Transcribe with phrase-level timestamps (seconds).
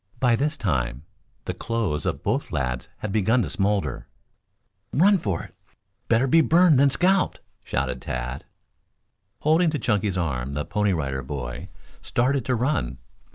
[0.19, 1.03] By this time
[1.45, 4.07] the clothes of both lads had begun to smoulder.
[4.91, 5.53] "Run for it!
[6.07, 8.43] Better be burned than scalped!" shouted Tad.
[9.41, 11.69] Holding to Chunky's arm the Pony Rider Boy
[12.01, 12.97] started to run.